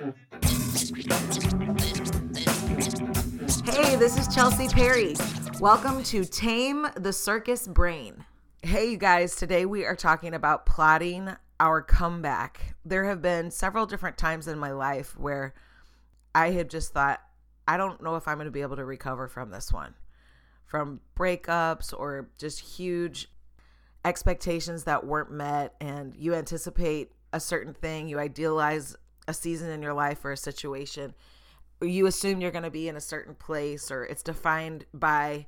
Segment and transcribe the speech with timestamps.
[0.00, 0.06] Hey,
[3.96, 5.14] this is Chelsea Perry.
[5.60, 8.24] Welcome to Tame the Circus Brain.
[8.62, 11.28] Hey, you guys, today we are talking about plotting
[11.58, 12.76] our comeback.
[12.82, 15.52] There have been several different times in my life where
[16.34, 17.20] I have just thought,
[17.68, 19.92] I don't know if I'm going to be able to recover from this one.
[20.64, 23.30] From breakups or just huge
[24.02, 28.96] expectations that weren't met, and you anticipate a certain thing, you idealize
[29.30, 31.14] a season in your life or a situation,
[31.80, 35.46] you assume you're going to be in a certain place, or it's defined by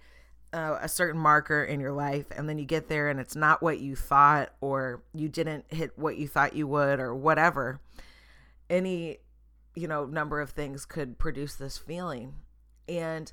[0.54, 3.62] uh, a certain marker in your life, and then you get there and it's not
[3.62, 7.80] what you thought, or you didn't hit what you thought you would, or whatever.
[8.70, 9.18] Any
[9.74, 12.34] you know number of things could produce this feeling
[12.88, 13.32] and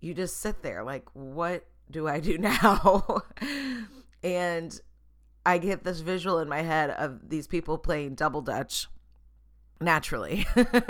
[0.00, 3.22] you just sit there like what do i do now
[4.22, 4.80] and
[5.46, 8.88] i get this visual in my head of these people playing double dutch
[9.80, 10.46] naturally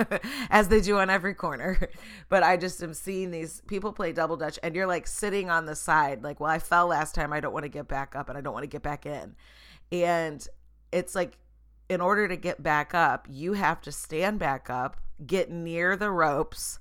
[0.51, 1.79] as they do on every corner.
[2.29, 5.66] But i just am seeing these people play double dutch and you're like sitting on
[5.66, 7.33] the side like well i fell last time.
[7.33, 9.35] I don't want to get back up and i don't want to get back in.
[9.91, 10.46] And
[10.93, 11.37] it's like
[11.88, 16.11] in order to get back up, you have to stand back up, get near the
[16.11, 16.79] ropes,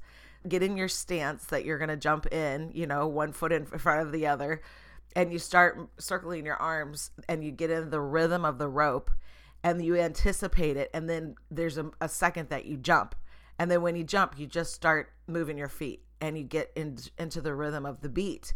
[0.47, 3.65] get in your stance that you're going to jump in, you know, one foot in
[3.65, 4.61] front of the other,
[5.15, 9.09] and you start circling your arms and you get in the rhythm of the rope
[9.63, 10.89] and you anticipate it.
[10.93, 13.15] And then there's a, a second that you jump.
[13.57, 16.97] And then when you jump, you just start moving your feet and you get in,
[17.17, 18.53] into the rhythm of the beat.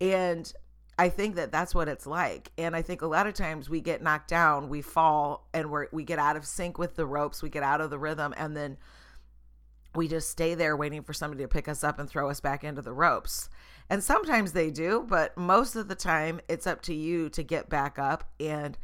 [0.00, 0.52] And
[0.98, 2.52] I think that that's what it's like.
[2.58, 5.86] And I think a lot of times we get knocked down, we fall, and we
[5.92, 8.56] we get out of sync with the ropes, we get out of the rhythm, and
[8.56, 8.76] then
[9.94, 12.64] we just stay there waiting for somebody to pick us up and throw us back
[12.64, 13.48] into the ropes.
[13.88, 17.68] And sometimes they do, but most of the time it's up to you to get
[17.68, 18.78] back up and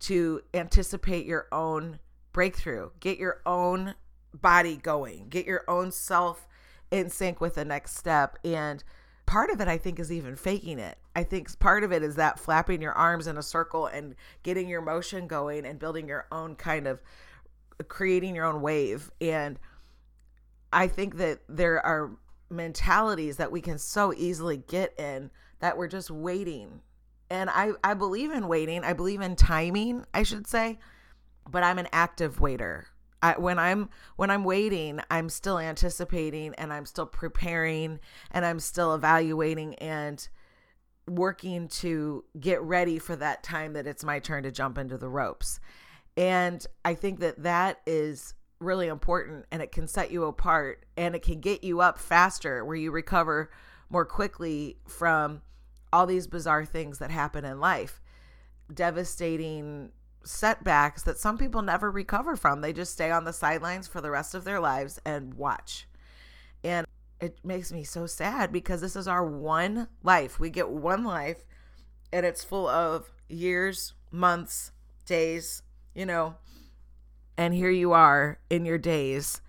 [0.00, 1.98] to anticipate your own
[2.32, 3.94] breakthrough, get your own
[4.34, 6.46] body going, get your own self
[6.90, 8.38] in sync with the next step.
[8.44, 8.84] And
[9.24, 10.98] part of it i think is even faking it.
[11.14, 14.68] I think part of it is that flapping your arms in a circle and getting
[14.68, 17.00] your motion going and building your own kind of
[17.88, 19.10] creating your own wave.
[19.20, 19.58] And
[20.72, 22.10] i think that there are
[22.50, 26.80] mentalities that we can so easily get in that we're just waiting
[27.30, 30.78] and i i believe in waiting i believe in timing i should say
[31.48, 32.86] but i'm an active waiter
[33.22, 37.98] I, when I'm when I'm waiting, I'm still anticipating and I'm still preparing
[38.30, 40.28] and I'm still evaluating and
[41.08, 45.08] working to get ready for that time that it's my turn to jump into the
[45.08, 45.60] ropes.
[46.16, 51.14] And I think that that is really important and it can set you apart and
[51.14, 53.50] it can get you up faster where you recover
[53.90, 55.42] more quickly from
[55.92, 58.00] all these bizarre things that happen in life.
[58.72, 59.90] Devastating
[60.24, 62.60] setbacks that some people never recover from.
[62.60, 65.86] They just stay on the sidelines for the rest of their lives and watch.
[66.64, 66.86] And
[67.20, 70.38] it makes me so sad because this is our one life.
[70.40, 71.44] We get one life
[72.12, 74.72] and it's full of years, months,
[75.06, 75.62] days,
[75.94, 76.36] you know.
[77.38, 79.40] And here you are in your days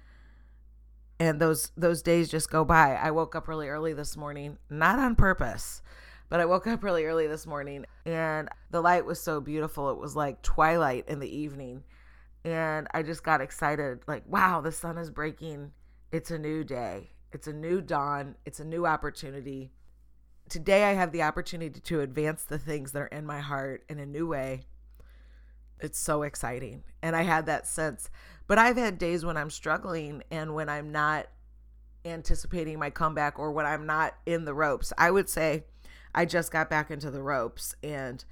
[1.20, 2.96] and those those days just go by.
[2.96, 5.82] I woke up really early this morning, not on purpose
[6.30, 9.90] but I woke up really early this morning and the light was so beautiful.
[9.92, 11.84] It was like twilight in the evening.
[12.44, 15.72] And I just got excited like, wow, the sun is breaking.
[16.12, 17.12] It's a new day.
[17.32, 18.36] It's a new dawn.
[18.46, 19.72] It's a new opportunity.
[20.50, 24.00] Today, I have the opportunity to advance the things that are in my heart in
[24.00, 24.62] a new way.
[25.82, 26.84] It's so exciting.
[27.02, 28.10] And I had that sense.
[28.48, 31.28] But I've had days when I'm struggling and when I'm not
[32.06, 34.94] anticipating my comeback or when I'm not in the ropes.
[34.98, 35.66] I would say
[36.14, 38.24] I just got back into the ropes and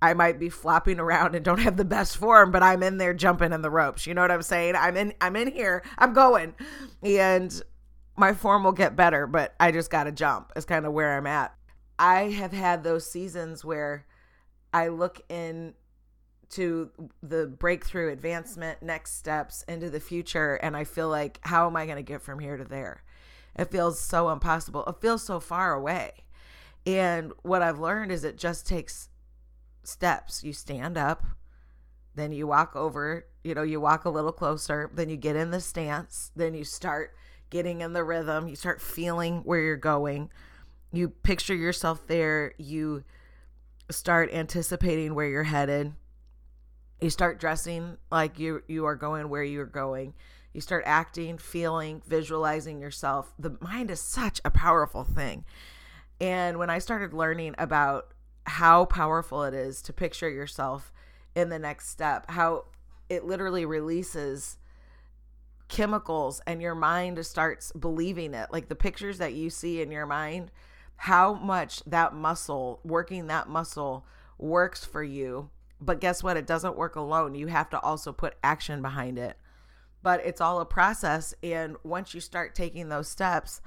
[0.00, 3.14] I might be flopping around and don't have the best form, but I'm in there
[3.14, 4.06] jumping in the ropes.
[4.06, 4.76] You know what I'm saying?
[4.76, 5.82] I'm in I'm in here.
[5.96, 6.54] I'm going.
[7.02, 7.62] And
[8.16, 10.52] my form will get better, but I just got to jump.
[10.56, 11.54] Is kind of where I'm at.
[11.98, 14.06] I have had those seasons where
[14.72, 15.74] I look in
[16.50, 16.90] to
[17.22, 21.86] the breakthrough advancement next steps into the future and I feel like how am I
[21.86, 23.02] going to get from here to there?
[23.56, 24.84] It feels so impossible.
[24.86, 26.23] It feels so far away.
[26.86, 29.08] And what I've learned is it just takes
[29.82, 30.44] steps.
[30.44, 31.24] You stand up,
[32.14, 35.50] then you walk over, you know, you walk a little closer, then you get in
[35.50, 37.14] the stance, then you start
[37.50, 40.30] getting in the rhythm, you start feeling where you're going.
[40.92, 43.04] You picture yourself there, you
[43.90, 45.92] start anticipating where you're headed.
[47.00, 50.14] You start dressing like you you are going where you're going.
[50.52, 53.34] You start acting, feeling, visualizing yourself.
[53.38, 55.44] The mind is such a powerful thing.
[56.20, 58.14] And when I started learning about
[58.46, 60.92] how powerful it is to picture yourself
[61.34, 62.66] in the next step, how
[63.08, 64.58] it literally releases
[65.68, 68.48] chemicals and your mind starts believing it.
[68.52, 70.50] Like the pictures that you see in your mind,
[70.96, 74.06] how much that muscle, working that muscle,
[74.38, 75.50] works for you.
[75.80, 76.36] But guess what?
[76.36, 77.34] It doesn't work alone.
[77.34, 79.36] You have to also put action behind it.
[80.02, 81.34] But it's all a process.
[81.42, 83.60] And once you start taking those steps,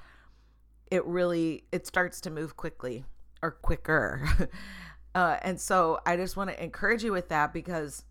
[0.92, 3.06] it really it starts to move quickly
[3.42, 4.50] or quicker.
[5.16, 8.04] uh, and so I just want to encourage you with that because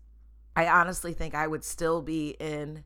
[0.55, 2.83] I honestly think I would still be in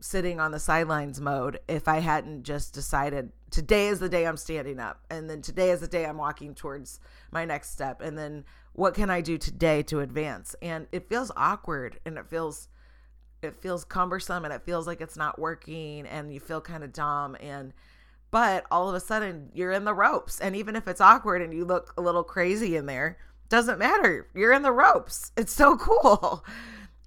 [0.00, 4.36] sitting on the sidelines mode if I hadn't just decided today is the day I'm
[4.36, 7.00] standing up and then today is the day I'm walking towards
[7.32, 8.44] my next step and then
[8.74, 12.68] what can I do today to advance and it feels awkward and it feels
[13.42, 16.92] it feels cumbersome and it feels like it's not working and you feel kind of
[16.92, 17.72] dumb and
[18.30, 21.54] but all of a sudden you're in the ropes and even if it's awkward and
[21.54, 25.76] you look a little crazy in there doesn't matter you're in the ropes it's so
[25.78, 26.44] cool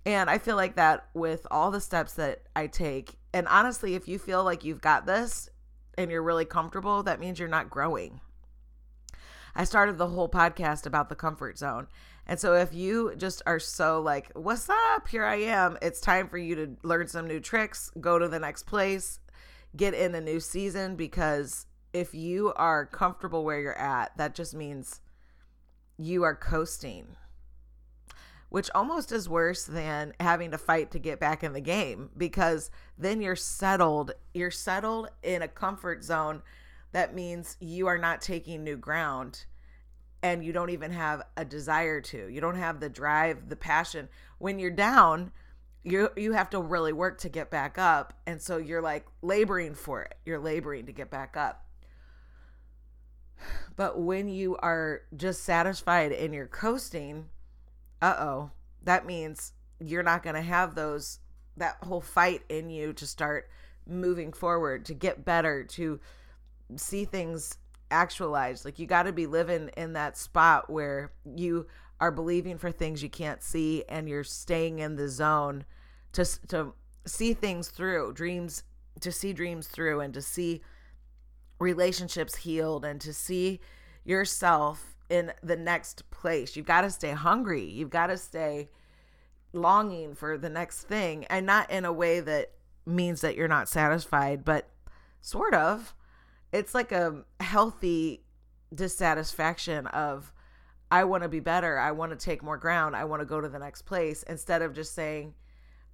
[0.06, 3.18] and I feel like that with all the steps that I take.
[3.34, 5.50] And honestly, if you feel like you've got this
[5.98, 8.20] and you're really comfortable, that means you're not growing.
[9.54, 11.88] I started the whole podcast about the comfort zone.
[12.26, 15.08] And so if you just are so like, what's up?
[15.08, 15.78] Here I am.
[15.82, 19.20] It's time for you to learn some new tricks, go to the next place,
[19.76, 24.54] get in a new season because if you are comfortable where you're at, that just
[24.54, 25.02] means
[25.98, 27.16] you are coasting
[28.52, 32.70] which almost is worse than having to fight to get back in the game because
[32.98, 34.12] then you're settled.
[34.34, 36.42] You're settled in a comfort zone
[36.92, 39.46] that means you are not taking new ground
[40.22, 42.28] and you don't even have a desire to.
[42.28, 44.10] You don't have the drive, the passion.
[44.38, 45.32] When you're down,
[45.84, 49.74] you you have to really work to get back up and so you're like laboring
[49.74, 50.16] for it.
[50.26, 51.66] You're laboring to get back up.
[53.76, 57.30] But when you are just satisfied and you're coasting,
[58.02, 58.52] uh oh,
[58.84, 61.20] that means you're not going to have those,
[61.58, 63.50] that whole fight in you to start
[63.88, 66.00] moving forward, to get better, to
[66.76, 67.58] see things
[67.90, 68.64] actualized.
[68.64, 71.68] Like you got to be living in that spot where you
[72.02, 75.64] are believing for things you can't see and you're staying in the zone
[76.14, 76.74] to, to
[77.06, 78.64] see things through, dreams,
[79.00, 80.62] to see dreams through and to see
[81.60, 83.60] relationships healed and to see
[84.04, 86.56] yourself in the next place.
[86.56, 87.66] You've got to stay hungry.
[87.66, 88.70] You've got to stay
[89.54, 92.52] longing for the next thing and not in a way that
[92.84, 94.68] means that you're not satisfied, but
[95.22, 95.94] sort of.
[96.52, 98.24] It's like a healthy
[98.74, 100.34] dissatisfaction of
[100.92, 101.80] I want to be better.
[101.80, 102.96] I want to take more ground.
[102.96, 105.34] I want to go to the next place instead of just saying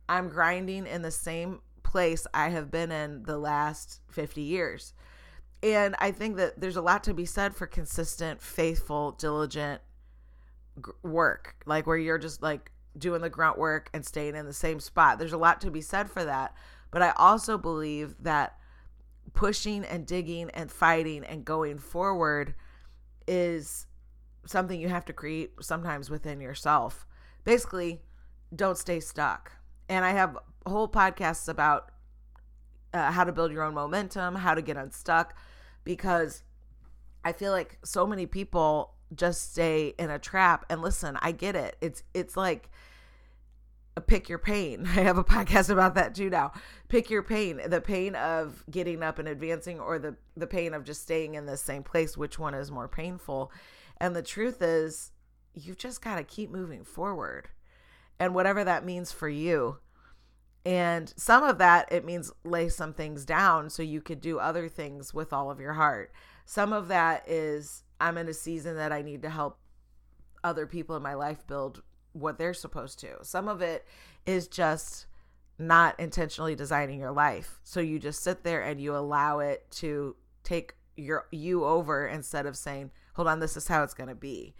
[0.09, 4.93] I'm grinding in the same place I have been in the last 50 years
[5.63, 9.81] and I think that there's a lot to be said for consistent, faithful, diligent
[11.01, 14.79] work, like where you're just like doing the grunt work and staying in the same
[14.79, 15.17] spot.
[15.17, 16.53] There's a lot to be said for that.
[16.91, 18.57] But I also believe that
[19.33, 22.53] pushing and digging and fighting and going forward
[23.27, 23.87] is
[24.47, 27.05] something you have to create sometimes within yourself.
[27.43, 28.01] Basically,
[28.55, 29.51] don't stay stuck.
[29.89, 31.91] And I have whole podcasts about
[32.93, 35.35] uh, how to build your own momentum, how to get unstuck,
[35.83, 36.43] because
[37.23, 40.65] I feel like so many people just stay in a trap.
[40.69, 41.77] And listen, I get it.
[41.81, 42.69] It's it's like
[44.01, 44.85] pick your pain.
[44.95, 46.53] I have a podcast about that too now.
[46.87, 47.61] Pick your pain.
[47.65, 51.45] The pain of getting up and advancing or the the pain of just staying in
[51.45, 53.51] the same place, which one is more painful?
[53.99, 55.11] And the truth is
[55.53, 57.49] you've just got to keep moving forward.
[58.19, 59.77] And whatever that means for you,
[60.65, 64.67] and some of that, it means lay some things down so you could do other
[64.67, 66.11] things with all of your heart.
[66.45, 69.59] Some of that is I'm in a season that I need to help
[70.43, 73.23] other people in my life build what they're supposed to.
[73.23, 73.85] Some of it
[74.25, 75.07] is just
[75.57, 77.59] not intentionally designing your life.
[77.63, 82.45] So you just sit there and you allow it to take your you over instead
[82.45, 84.55] of saying, "Hold on, this is how it's going to be."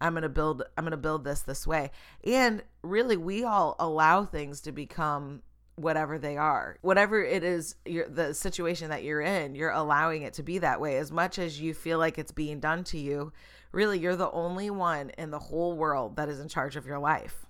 [0.00, 1.90] I'm going to build I'm going to build this this way.
[2.24, 5.42] And really we all allow things to become
[5.76, 6.78] whatever they are.
[6.82, 10.80] Whatever it is you're, the situation that you're in you're allowing it to be that
[10.80, 10.96] way.
[10.96, 13.32] As much as you feel like it's being done to you
[13.72, 16.98] really you're the only one in the whole world that is in charge of your
[16.98, 17.46] life.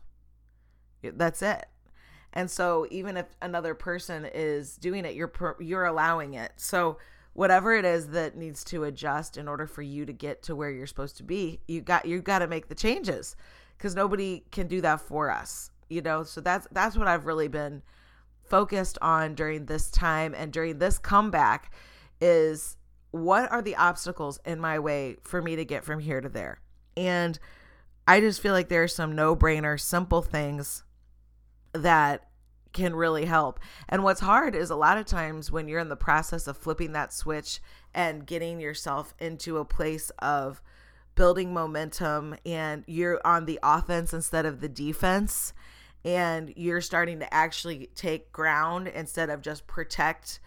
[1.03, 1.67] That's it.
[2.33, 6.53] And so even if another person is doing it you're you're allowing it.
[6.57, 6.99] So
[7.33, 10.71] whatever it is that needs to adjust in order for you to get to where
[10.71, 13.37] you're supposed to be you got you got to make the changes
[13.77, 17.49] because nobody can do that for us you know so that's that's what i've really
[17.49, 17.83] been
[18.51, 21.73] focused on during this time and during this comeback
[22.21, 22.77] is
[23.13, 26.61] what are the obstacles in my way for me to get from here to there?
[26.97, 27.39] And
[28.07, 30.85] I just feel like there are some no brainer, simple things
[31.73, 32.29] that
[32.73, 33.61] can really help.
[33.89, 36.93] And what's hard is a lot of times when you're in the process of flipping
[36.93, 37.61] that switch
[37.95, 40.63] and getting yourself into a place of
[41.15, 45.53] building momentum and you're on the offense instead of the defense
[46.05, 50.41] and you're starting to actually take ground instead of just protect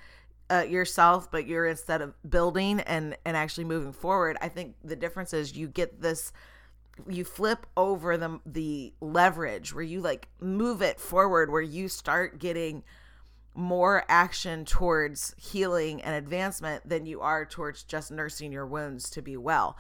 [0.50, 4.96] uh, yourself but you're instead of building and and actually moving forward i think the
[4.96, 6.32] difference is you get this
[7.08, 12.40] you flip over the the leverage where you like move it forward where you start
[12.40, 12.84] getting
[13.56, 19.22] more action towards healing and advancement than you are towards just nursing your wounds to
[19.22, 19.78] be well.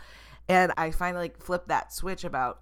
[0.47, 2.61] And I finally flipped that switch about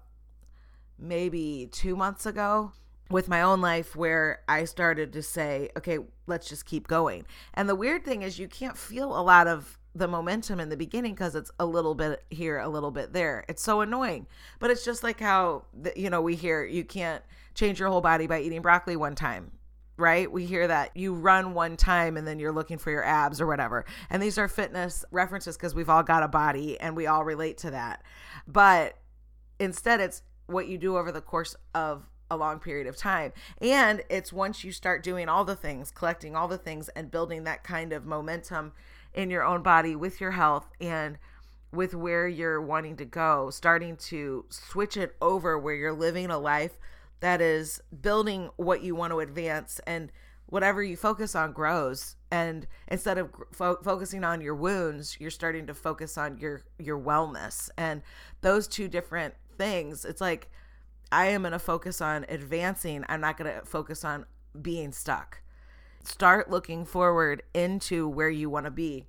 [0.98, 2.72] maybe 2 months ago
[3.10, 7.26] with my own life where I started to say, okay, let's just keep going.
[7.54, 10.76] And the weird thing is you can't feel a lot of the momentum in the
[10.76, 13.44] beginning because it's a little bit here, a little bit there.
[13.48, 14.26] It's so annoying.
[14.58, 17.22] But it's just like how, you know, we hear you can't
[17.54, 19.50] change your whole body by eating broccoli one time,
[19.98, 20.30] right?
[20.30, 23.46] We hear that you run one time and then you're looking for your abs or
[23.46, 23.84] whatever.
[24.08, 27.58] And these are fitness references because we've all got a body and we all relate
[27.58, 28.02] to that.
[28.46, 28.96] But
[29.58, 33.32] instead, it's what you do over the course of a long period of time.
[33.60, 37.44] And it's once you start doing all the things, collecting all the things, and building
[37.44, 38.72] that kind of momentum
[39.14, 41.18] in your own body with your health and
[41.70, 46.38] with where you're wanting to go, starting to switch it over where you're living a
[46.38, 46.78] life
[47.20, 50.10] that is building what you want to advance and
[50.46, 55.66] whatever you focus on grows and instead of fo- focusing on your wounds you're starting
[55.66, 58.02] to focus on your your wellness and
[58.42, 60.50] those two different things it's like
[61.12, 64.26] i am going to focus on advancing i'm not going to focus on
[64.60, 65.42] being stuck
[66.04, 69.04] start looking forward into where you want to be.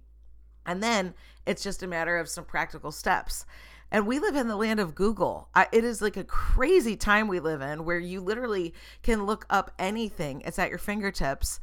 [0.65, 1.13] And then
[1.45, 3.45] it's just a matter of some practical steps.
[3.91, 5.49] And we live in the land of Google.
[5.71, 9.71] It is like a crazy time we live in where you literally can look up
[9.77, 11.59] anything, it's at your fingertips.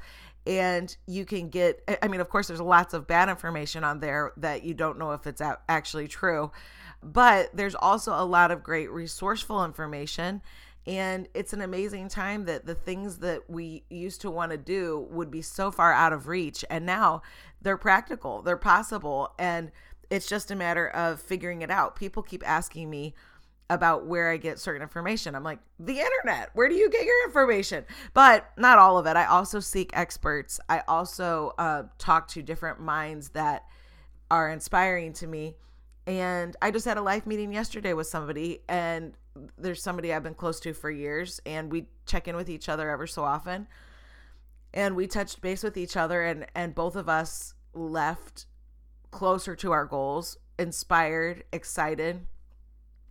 [0.47, 4.33] And you can get, I mean, of course, there's lots of bad information on there
[4.39, 6.51] that you don't know if it's actually true.
[7.03, 10.43] But there's also a lot of great resourceful information
[10.87, 15.07] and it's an amazing time that the things that we used to want to do
[15.11, 16.65] would be so far out of reach.
[16.71, 17.23] And now
[17.61, 19.35] they're practical, they're possible.
[19.39, 19.71] And
[20.09, 21.97] it's just a matter of figuring it out.
[21.97, 23.15] People keep asking me
[23.69, 25.37] about where I get certain information.
[25.37, 26.51] I'm like, the internet.
[26.55, 27.85] Where do you get your information?
[28.15, 29.17] But not all of it.
[29.17, 30.59] I also seek experts.
[30.69, 33.65] I also uh, talk to different minds that
[34.29, 35.55] are inspiring to me.
[36.07, 39.15] And I just had a life meeting yesterday with somebody, and
[39.59, 42.91] there's somebody I've been close to for years, and we check in with each other
[42.91, 43.69] ever so often.
[44.73, 48.47] And we touched base with each other, and and both of us left
[49.11, 52.27] closer to our goals, inspired, excited,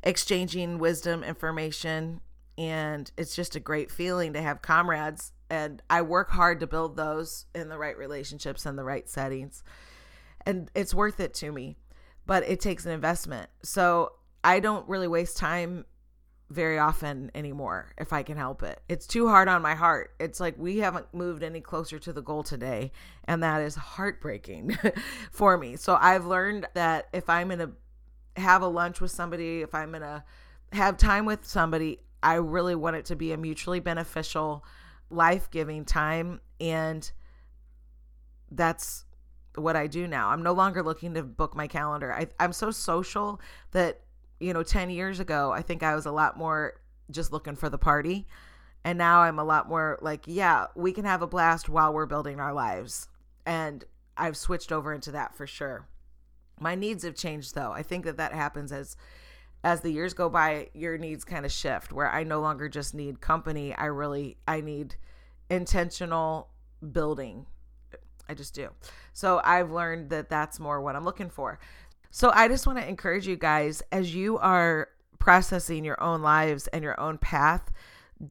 [0.03, 2.21] exchanging wisdom, information,
[2.57, 5.33] and it's just a great feeling to have comrades.
[5.49, 9.63] And I work hard to build those in the right relationships and the right settings,
[10.45, 11.77] and it's worth it to me.
[12.29, 13.49] But it takes an investment.
[13.63, 15.85] So I don't really waste time
[16.51, 18.79] very often anymore if I can help it.
[18.87, 20.11] It's too hard on my heart.
[20.19, 22.91] It's like we haven't moved any closer to the goal today,
[23.25, 24.77] and that is heartbreaking
[25.31, 25.75] for me.
[25.75, 27.71] So I've learned that if I'm going to
[28.39, 30.23] have a lunch with somebody, if I'm going to
[30.71, 34.63] have time with somebody, I really want it to be a mutually beneficial,
[35.09, 36.41] life giving time.
[36.59, 37.09] And
[38.51, 39.05] that's
[39.59, 40.29] what I do now.
[40.29, 42.13] I'm no longer looking to book my calendar.
[42.13, 43.39] I, I'm so social
[43.71, 44.01] that
[44.39, 46.79] you know, 10 years ago, I think I was a lot more
[47.11, 48.27] just looking for the party.
[48.83, 52.05] And now I'm a lot more like, yeah, we can have a blast while we're
[52.05, 53.09] building our lives.
[53.45, 53.83] And
[54.15, 55.87] I've switched over into that for sure.
[56.59, 57.71] My needs have changed though.
[57.71, 58.95] I think that that happens as
[59.61, 62.93] as the years go by, your needs kind of shift where I no longer just
[62.93, 63.73] need company.
[63.75, 64.95] I really I need
[65.49, 66.49] intentional
[66.91, 67.45] building.
[68.29, 68.69] I just do.
[69.11, 71.59] So I've learned that that's more what I'm looking for.
[72.11, 76.67] So I just want to encourage you guys as you are processing your own lives
[76.67, 77.71] and your own path,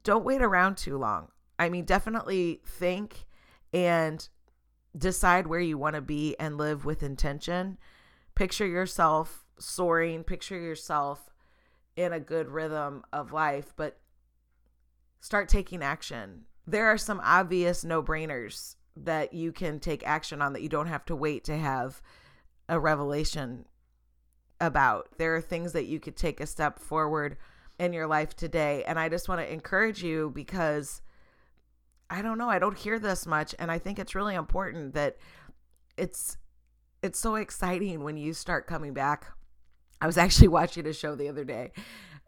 [0.05, 1.29] don't wait around too long.
[1.59, 3.27] I mean, definitely think
[3.73, 4.27] and
[4.97, 7.77] decide where you want to be and live with intention.
[8.35, 11.31] Picture yourself soaring, picture yourself
[11.97, 13.99] in a good rhythm of life, but
[15.21, 16.45] start taking action.
[16.67, 20.87] There are some obvious no brainers that you can take action on that you don't
[20.87, 22.01] have to wait to have
[22.69, 23.65] a revelation
[24.61, 25.09] about.
[25.19, 27.37] There are things that you could take a step forward
[27.79, 28.85] in your life today.
[28.85, 31.01] And I just want to encourage you because
[32.11, 33.55] I don't know, I don't hear this much.
[33.59, 35.17] And I think it's really important that
[35.97, 36.37] it's
[37.01, 39.27] it's so exciting when you start coming back.
[40.01, 41.73] I was actually watching a show the other day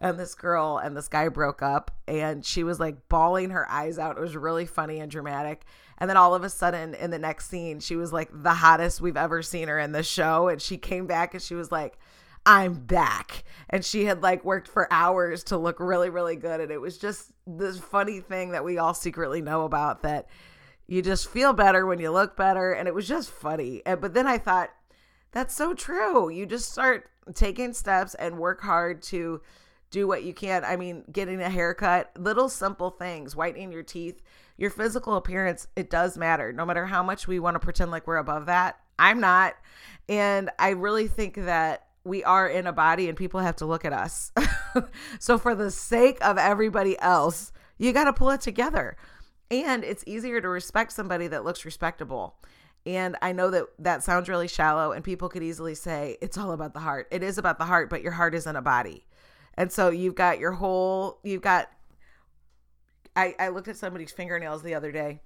[0.00, 3.98] and this girl and this guy broke up and she was like bawling her eyes
[3.98, 4.16] out.
[4.16, 5.64] It was really funny and dramatic.
[5.98, 9.02] And then all of a sudden in the next scene, she was like the hottest
[9.02, 10.48] we've ever seen her in the show.
[10.48, 11.98] And she came back and she was like,
[12.46, 13.44] I'm back.
[13.68, 16.60] And she had like worked for hours to look really, really good.
[16.60, 20.28] And it was just this funny thing that we all secretly know about that
[20.86, 22.72] you just feel better when you look better.
[22.72, 23.82] And it was just funny.
[23.84, 24.70] And, but then I thought,
[25.32, 26.30] that's so true.
[26.30, 29.42] You just start taking steps and work hard to
[29.90, 30.64] do what you can.
[30.64, 34.22] I mean, getting a haircut, little simple things, whitening your teeth,
[34.56, 36.52] your physical appearance, it does matter.
[36.52, 38.78] No matter how much we want to pretend like we're above that.
[38.98, 39.54] I'm not.
[40.08, 43.84] And I really think that we are in a body and people have to look
[43.84, 44.32] at us.
[45.18, 48.96] so, for the sake of everybody else, you got to pull it together.
[49.50, 52.36] And it's easier to respect somebody that looks respectable.
[52.86, 56.52] And I know that that sounds really shallow, and people could easily say it's all
[56.52, 57.08] about the heart.
[57.10, 59.06] It is about the heart, but your heart isn't a body.
[59.60, 61.68] And so you've got your whole, you've got,
[63.14, 65.20] I, I looked at somebody's fingernails the other day.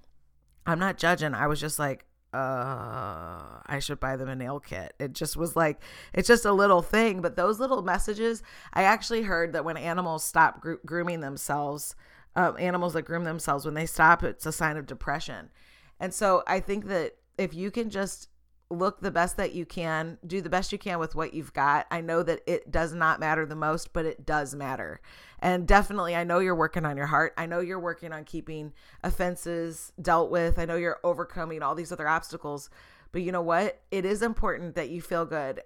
[0.66, 1.34] I'm not judging.
[1.34, 4.94] I was just like, uh, I should buy them a nail kit.
[4.98, 5.80] It just was like,
[6.12, 7.20] it's just a little thing.
[7.20, 11.94] But those little messages, I actually heard that when animals stop gro- grooming themselves,
[12.34, 15.50] uh, animals that groom themselves, when they stop, it's a sign of depression.
[16.00, 18.30] And so I think that if you can just
[18.70, 21.86] look the best that you can, do the best you can with what you've got.
[21.90, 25.00] I know that it does not matter the most, but it does matter.
[25.38, 27.34] And definitely, I know you're working on your heart.
[27.36, 30.58] I know you're working on keeping offenses dealt with.
[30.58, 32.70] I know you're overcoming all these other obstacles.
[33.12, 33.80] But you know what?
[33.90, 35.60] It is important that you feel good.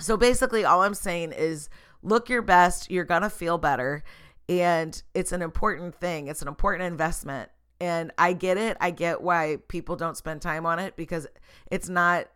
[0.00, 1.68] So basically, all I'm saying is
[2.02, 2.90] look your best.
[2.90, 4.02] You're going to feel better.
[4.48, 7.50] And it's an important thing, it's an important investment
[7.82, 8.76] and I get it.
[8.80, 11.26] I get why people don't spend time on it because
[11.68, 12.28] it's not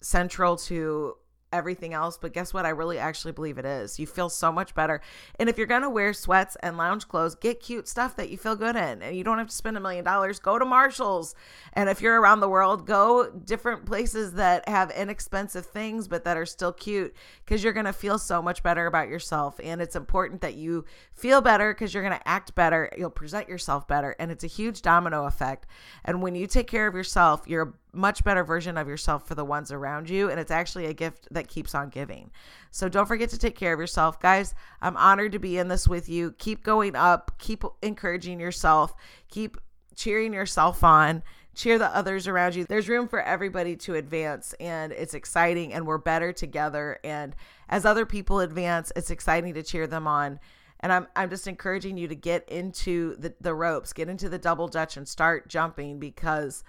[0.00, 1.16] central to
[1.52, 2.18] everything else.
[2.18, 2.66] But guess what?
[2.66, 3.98] I really actually believe it is.
[3.98, 5.00] You feel so much better.
[5.38, 8.36] And if you're going to wear sweats and lounge clothes, get cute stuff that you
[8.36, 9.02] feel good in.
[9.02, 10.38] And you don't have to spend a million dollars.
[10.38, 11.34] Go to Marshalls.
[11.72, 16.36] And if you're around the world, go different places that have inexpensive things, but that
[16.36, 19.60] are still cute because you're going to feel so much better about yourself.
[19.62, 22.90] And it's important that you feel better because you're going to act better.
[22.96, 24.14] You'll present yourself better.
[24.18, 25.66] And it's a huge domino effect.
[26.04, 29.44] And when you take care of yourself, you're much better version of yourself for the
[29.44, 30.30] ones around you.
[30.30, 32.30] And it's actually a gift that keeps on giving.
[32.70, 34.54] So don't forget to take care of yourself, guys.
[34.80, 36.32] I'm honored to be in this with you.
[36.38, 38.94] Keep going up, keep encouraging yourself,
[39.28, 39.56] keep
[39.94, 41.22] cheering yourself on.
[41.52, 42.64] Cheer the others around you.
[42.64, 47.00] There's room for everybody to advance, and it's exciting, and we're better together.
[47.02, 47.34] And
[47.68, 50.38] as other people advance, it's exciting to cheer them on
[50.80, 54.38] and I'm I'm just encouraging you to get into the, the ropes, get into the
[54.38, 56.64] double dutch and start jumping because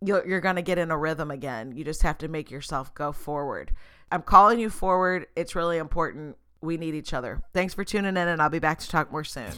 [0.00, 1.72] you're, you're going to get in a rhythm again.
[1.76, 3.74] You just have to make yourself go forward.
[4.10, 5.26] I'm calling you forward.
[5.36, 6.36] It's really important.
[6.60, 7.42] We need each other.
[7.52, 9.52] Thanks for tuning in, and I'll be back to talk more soon.